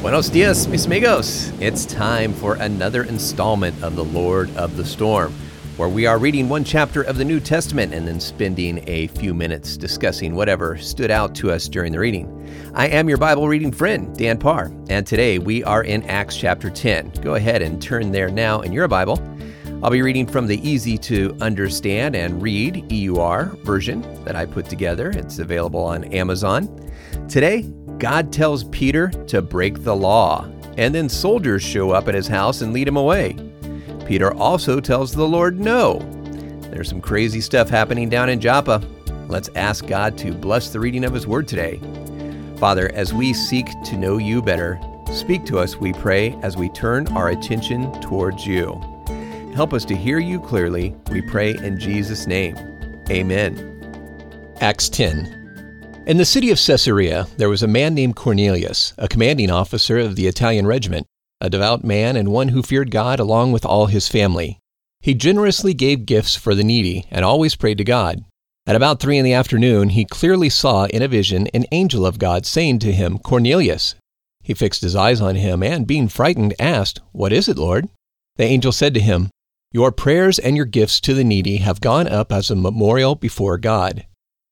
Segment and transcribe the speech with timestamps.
[0.00, 1.52] Buenos dias, mis amigos.
[1.60, 5.34] It's time for another installment of The Lord of the Storm,
[5.76, 9.34] where we are reading one chapter of the New Testament and then spending a few
[9.34, 12.50] minutes discussing whatever stood out to us during the reading.
[12.72, 16.70] I am your Bible reading friend, Dan Parr, and today we are in Acts chapter
[16.70, 17.12] 10.
[17.20, 19.22] Go ahead and turn there now in your Bible.
[19.82, 24.66] I'll be reading from the easy to understand and read EUR version that I put
[24.66, 25.08] together.
[25.08, 26.68] It's available on Amazon.
[27.30, 27.62] Today,
[27.96, 30.46] God tells Peter to break the law,
[30.76, 33.38] and then soldiers show up at his house and lead him away.
[34.04, 35.98] Peter also tells the Lord no.
[36.70, 38.82] There's some crazy stuff happening down in Joppa.
[39.28, 41.80] Let's ask God to bless the reading of his word today.
[42.58, 44.78] Father, as we seek to know you better,
[45.10, 48.78] speak to us, we pray, as we turn our attention towards you.
[49.54, 52.56] Help us to hear you clearly, we pray in Jesus' name.
[53.10, 53.66] Amen.
[54.60, 55.40] Acts 10
[56.06, 60.16] in the city of Caesarea, there was a man named Cornelius, a commanding officer of
[60.16, 61.06] the Italian regiment,
[61.40, 64.58] a devout man and one who feared God along with all his family.
[65.00, 68.24] He generously gave gifts for the needy and always prayed to God.
[68.66, 72.18] At about three in the afternoon, he clearly saw in a vision an angel of
[72.18, 73.94] God saying to him, Cornelius.
[74.42, 77.88] He fixed his eyes on him and, being frightened, asked, What is it, Lord?
[78.36, 79.30] The angel said to him,
[79.72, 83.56] Your prayers and your gifts to the needy have gone up as a memorial before
[83.56, 84.04] God.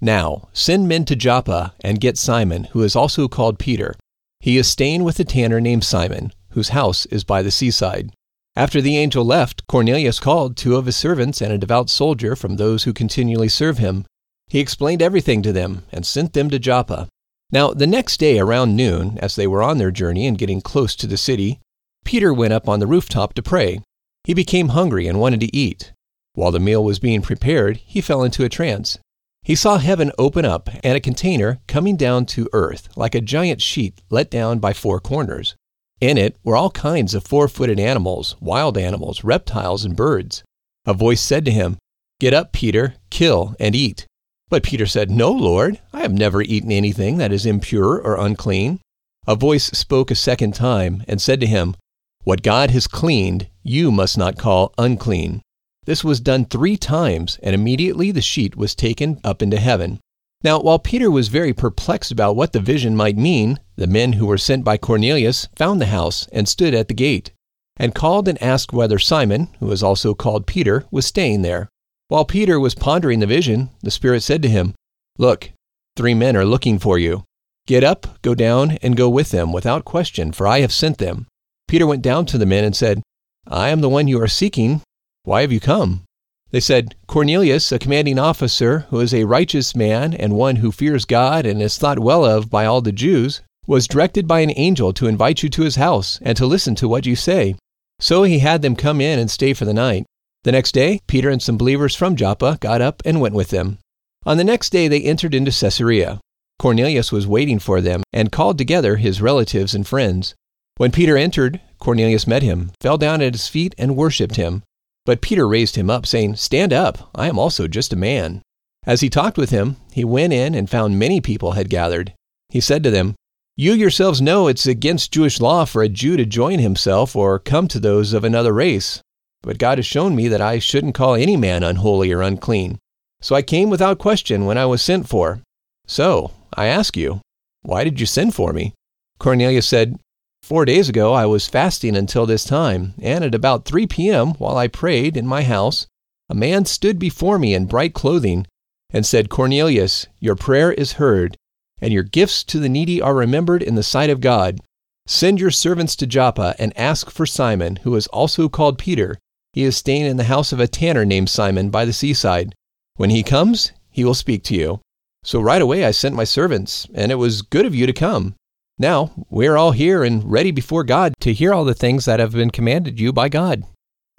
[0.00, 3.94] Now, send men to Joppa and get Simon, who is also called Peter.
[4.40, 8.10] He is staying with a tanner named Simon, whose house is by the seaside.
[8.56, 12.56] After the angel left, Cornelius called two of his servants and a devout soldier from
[12.56, 14.06] those who continually serve him.
[14.48, 17.08] He explained everything to them and sent them to Joppa.
[17.52, 20.96] Now, the next day around noon, as they were on their journey and getting close
[20.96, 21.60] to the city,
[22.04, 23.80] Peter went up on the rooftop to pray.
[24.24, 25.92] He became hungry and wanted to eat.
[26.34, 28.98] While the meal was being prepared, he fell into a trance
[29.44, 33.60] he saw heaven open up and a container coming down to earth like a giant
[33.60, 35.54] sheet let down by four corners.
[36.00, 40.42] In it were all kinds of four footed animals, wild animals, reptiles, and birds.
[40.86, 41.76] A voice said to him,
[42.20, 44.06] Get up, Peter, kill and eat.
[44.48, 48.80] But Peter said, No, Lord, I have never eaten anything that is impure or unclean.
[49.26, 51.76] A voice spoke a second time and said to him,
[52.22, 55.42] What God has cleaned, you must not call unclean.
[55.86, 59.98] This was done three times, and immediately the sheet was taken up into heaven.
[60.42, 64.26] Now, while Peter was very perplexed about what the vision might mean, the men who
[64.26, 67.32] were sent by Cornelius found the house and stood at the gate,
[67.78, 71.68] and called and asked whether Simon, who was also called Peter, was staying there.
[72.08, 74.74] While Peter was pondering the vision, the Spirit said to him,
[75.18, 75.50] Look,
[75.96, 77.24] three men are looking for you.
[77.66, 81.26] Get up, go down, and go with them without question, for I have sent them.
[81.66, 83.02] Peter went down to the men and said,
[83.46, 84.82] I am the one you are seeking.
[85.24, 86.02] Why have you come?
[86.50, 91.04] They said, Cornelius, a commanding officer, who is a righteous man and one who fears
[91.04, 94.92] God and is thought well of by all the Jews, was directed by an angel
[94.92, 97.56] to invite you to his house and to listen to what you say.
[98.00, 100.04] So he had them come in and stay for the night.
[100.44, 103.78] The next day, Peter and some believers from Joppa got up and went with them.
[104.26, 106.20] On the next day, they entered into Caesarea.
[106.58, 110.34] Cornelius was waiting for them and called together his relatives and friends.
[110.76, 114.62] When Peter entered, Cornelius met him, fell down at his feet, and worshipped him.
[115.06, 118.42] But Peter raised him up, saying, Stand up, I am also just a man.
[118.86, 122.12] As he talked with him, he went in and found many people had gathered.
[122.48, 123.14] He said to them,
[123.56, 127.68] You yourselves know it's against Jewish law for a Jew to join himself or come
[127.68, 129.00] to those of another race.
[129.42, 132.78] But God has shown me that I shouldn't call any man unholy or unclean.
[133.20, 135.40] So I came without question when I was sent for.
[135.86, 137.20] So, I ask you,
[137.62, 138.74] why did you send for me?
[139.18, 139.98] Cornelius said,
[140.44, 144.58] Four days ago I was fasting until this time, and at about 3 p.m., while
[144.58, 145.86] I prayed in my house,
[146.28, 148.46] a man stood before me in bright clothing
[148.90, 151.38] and said, Cornelius, your prayer is heard,
[151.80, 154.60] and your gifts to the needy are remembered in the sight of God.
[155.06, 159.16] Send your servants to Joppa and ask for Simon, who is also called Peter.
[159.54, 162.54] He is staying in the house of a tanner named Simon by the seaside.
[162.96, 164.82] When he comes, he will speak to you.
[165.22, 168.34] So right away I sent my servants, and it was good of you to come.
[168.78, 172.32] Now, we're all here and ready before God to hear all the things that have
[172.32, 173.62] been commanded you by God.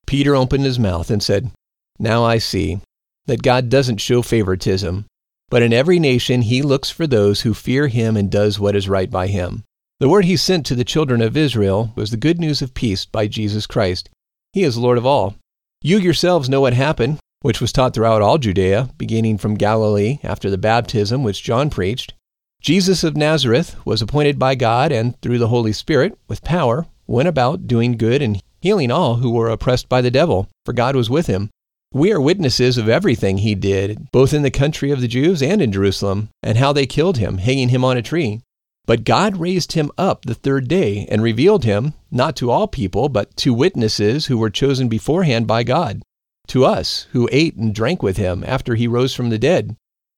[0.07, 1.52] Peter opened his mouth and said,
[2.00, 2.80] Now I see
[3.25, 5.06] that God doesn't show favoritism,
[5.50, 8.88] but in every nation he looks for those who fear him and does what is
[8.88, 9.63] right by him.
[10.00, 13.06] The word he sent to the children of Israel was the good news of peace
[13.06, 14.10] by Jesus Christ.
[14.54, 15.36] He is Lord of all.
[15.81, 20.50] You yourselves know what happened, which was taught throughout all Judea, beginning from Galilee after
[20.50, 22.13] the baptism which John preached
[22.65, 27.27] Jesus of Nazareth was appointed by God and through the Holy Spirit with power, went
[27.27, 31.07] about doing good and healing all who were oppressed by the devil, for God was
[31.07, 31.51] with him.
[31.94, 35.62] We are witnesses of everything he did, both in the country of the Jews and
[35.62, 38.41] in Jerusalem, and how they killed him, hanging him on a tree.
[38.88, 43.09] But God raised him up the third day and revealed him, not to all people,
[43.09, 46.01] but to witnesses who were chosen beforehand by God,
[46.47, 49.75] to us who ate and drank with him after he rose from the dead.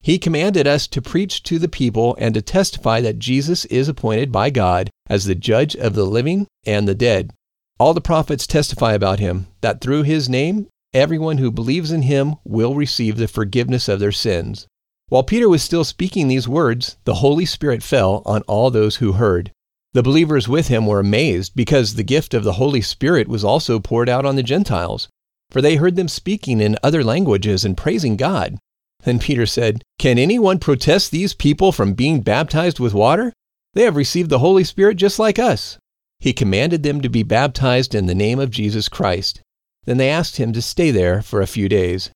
[0.08, 4.32] He commanded us to preach to the people and to testify that Jesus is appointed
[4.32, 7.34] by God as the judge of the living and the dead.
[7.78, 12.36] All the prophets testify about him, that through his name everyone who believes in him
[12.46, 14.66] will receive the forgiveness of their sins.
[15.10, 19.12] While Peter was still speaking these words, the Holy Spirit fell on all those who
[19.12, 19.52] heard.
[19.92, 23.78] The believers with him were amazed because the gift of the Holy Spirit was also
[23.78, 25.10] poured out on the Gentiles,
[25.52, 28.58] for they heard them speaking in other languages and praising God.
[29.04, 33.34] Then Peter said, Can anyone protest these people from being baptized with water?
[33.74, 35.78] They have received the Holy Spirit just like us.
[36.20, 39.42] He commanded them to be baptized in the name of Jesus Christ.
[39.86, 42.10] Then they asked him to stay there for a few days.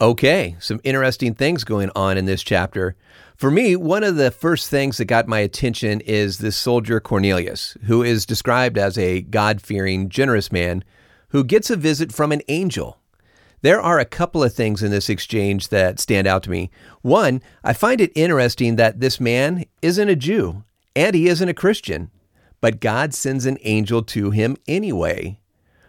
[0.00, 2.96] Okay, some interesting things going on in this chapter.
[3.36, 7.76] For me, one of the first things that got my attention is this soldier Cornelius,
[7.84, 10.84] who is described as a God fearing, generous man
[11.28, 12.98] who gets a visit from an angel.
[13.62, 16.70] There are a couple of things in this exchange that stand out to me.
[17.00, 20.64] One, I find it interesting that this man isn't a Jew
[20.96, 22.10] and he isn't a Christian,
[22.60, 25.38] but God sends an angel to him anyway.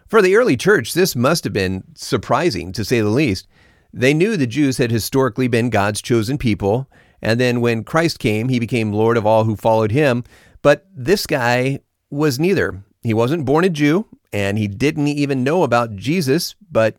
[0.08, 3.48] For the early church, this must have been surprising, to say the least.
[3.92, 6.88] They knew the Jews had historically been God's chosen people,
[7.22, 10.24] and then when Christ came, he became Lord of all who followed him.
[10.62, 11.80] But this guy
[12.12, 12.84] was neither.
[13.02, 16.98] He wasn't born a Jew, and he didn't even know about Jesus, but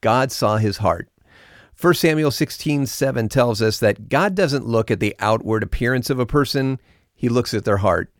[0.00, 1.08] God saw his heart.
[1.80, 6.18] 1 Samuel 16 7 tells us that God doesn't look at the outward appearance of
[6.18, 6.80] a person,
[7.14, 8.10] he looks at their heart.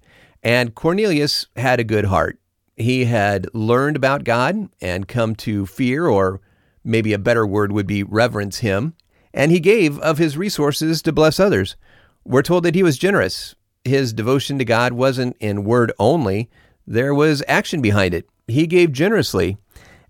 [0.42, 2.38] And Cornelius had a good heart.
[2.76, 6.40] He had learned about God and come to fear or
[6.84, 8.94] maybe a better word would be reverence him,
[9.32, 11.76] and he gave of his resources to bless others.
[12.24, 13.54] We're told that he was generous.
[13.84, 16.50] His devotion to God wasn't in word only,
[16.86, 18.28] there was action behind it.
[18.46, 19.58] He gave generously.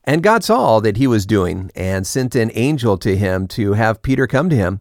[0.07, 3.73] And God saw all that he was doing and sent an angel to him to
[3.73, 4.81] have Peter come to him.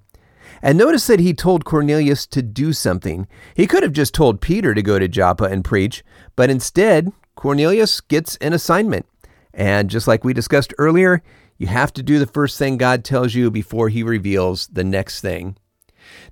[0.62, 3.27] And notice that he told Cornelius to do something.
[3.56, 6.04] He could have just told Peter to go to Joppa and preach,
[6.36, 9.06] but instead, Cornelius gets an assignment.
[9.54, 11.24] And just like we discussed earlier,
[11.57, 15.21] you have to do the first thing God tells you before he reveals the next
[15.21, 15.57] thing.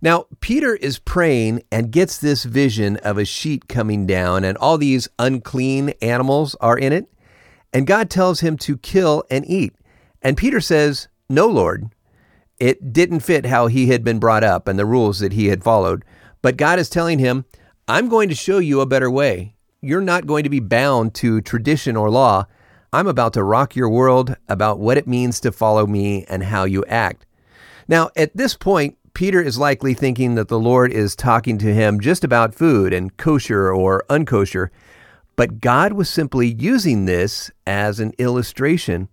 [0.01, 4.77] Now, Peter is praying and gets this vision of a sheet coming down, and all
[4.77, 7.07] these unclean animals are in it.
[7.73, 9.73] And God tells him to kill and eat.
[10.21, 11.89] And Peter says, No, Lord.
[12.59, 15.63] It didn't fit how he had been brought up and the rules that he had
[15.63, 16.05] followed.
[16.41, 17.45] But God is telling him,
[17.87, 19.55] I'm going to show you a better way.
[19.81, 22.45] You're not going to be bound to tradition or law.
[22.93, 26.63] I'm about to rock your world about what it means to follow me and how
[26.63, 27.25] you act.
[27.87, 31.99] Now, at this point, Peter is likely thinking that the Lord is talking to him
[31.99, 34.69] just about food and kosher or unkosher,
[35.35, 39.09] but God was simply using this as an illustration.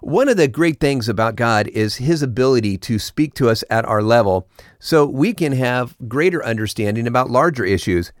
[0.00, 3.84] One of the great things about God is his ability to speak to us at
[3.84, 4.48] our level
[4.80, 8.12] so we can have greater understanding about larger issues.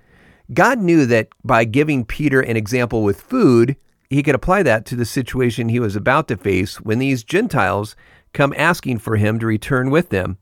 [0.52, 3.76] God knew that by giving Peter an example with food,
[4.10, 7.96] he could apply that to the situation he was about to face when these Gentiles
[8.32, 10.38] come asking for him to return with them.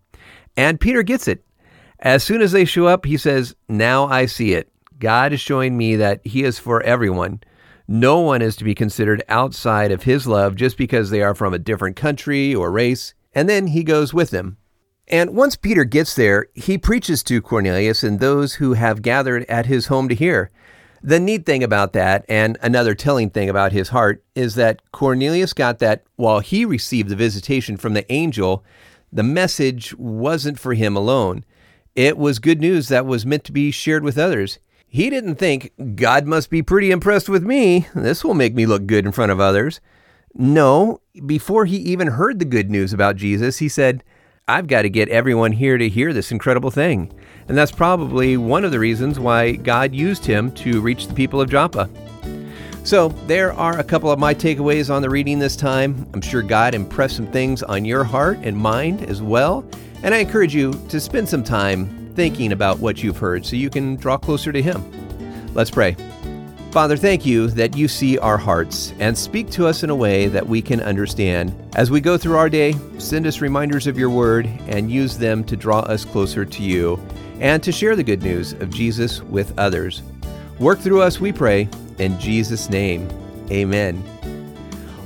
[0.56, 1.44] And Peter gets it.
[2.00, 4.70] As soon as they show up, he says, Now I see it.
[5.00, 7.40] God is showing me that he is for everyone.
[7.88, 11.52] No one is to be considered outside of his love just because they are from
[11.52, 13.14] a different country or race.
[13.34, 14.58] And then he goes with them.
[15.08, 19.66] And once Peter gets there, he preaches to Cornelius and those who have gathered at
[19.66, 20.52] his home to hear.
[21.02, 25.54] The neat thing about that, and another telling thing about his heart, is that Cornelius
[25.54, 28.62] got that while he received the visitation from the angel,
[29.10, 31.44] the message wasn't for him alone.
[31.96, 34.58] It was good news that was meant to be shared with others.
[34.92, 37.86] He didn't think, God must be pretty impressed with me.
[37.94, 39.80] This will make me look good in front of others.
[40.34, 44.02] No, before he even heard the good news about Jesus, he said,
[44.48, 47.12] I've got to get everyone here to hear this incredible thing.
[47.46, 51.40] And that's probably one of the reasons why God used him to reach the people
[51.40, 51.88] of Joppa.
[52.82, 56.04] So, there are a couple of my takeaways on the reading this time.
[56.14, 59.64] I'm sure God impressed some things on your heart and mind as well.
[60.02, 63.70] And I encourage you to spend some time thinking about what you've heard so you
[63.70, 64.84] can draw closer to Him.
[65.54, 65.96] Let's pray.
[66.70, 70.28] Father, thank you that you see our hearts and speak to us in a way
[70.28, 71.54] that we can understand.
[71.76, 75.42] As we go through our day, send us reminders of your word and use them
[75.44, 77.02] to draw us closer to you
[77.40, 80.02] and to share the good news of Jesus with others.
[80.58, 83.08] Work through us, we pray, in Jesus' name.
[83.50, 84.19] Amen.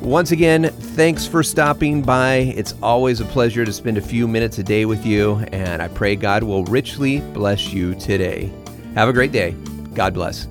[0.05, 2.53] Once again, thanks for stopping by.
[2.57, 5.89] It's always a pleasure to spend a few minutes a day with you, and I
[5.89, 8.53] pray God will richly bless you today.
[8.97, 9.53] Have a great day.
[9.95, 10.47] God bless.